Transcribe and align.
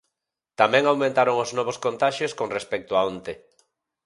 Tamén 0.59 0.83
aumentaron 0.85 1.35
os 1.43 1.49
novos 1.57 1.77
contaxios 1.85 2.35
con 2.39 2.47
respecto 2.57 2.91
a 2.95 3.01
onte. 3.11 3.33